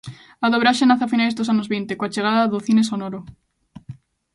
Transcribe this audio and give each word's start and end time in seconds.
A 0.45 0.47
dobraxe 0.53 0.87
nace 0.89 1.03
a 1.05 1.11
finais 1.13 1.35
dos 1.37 1.51
anos 1.53 1.69
vinte, 1.73 1.97
coa 1.99 2.13
chegada 2.15 2.49
do 2.51 2.63
cine 2.67 2.83
sonoro. 2.91 3.19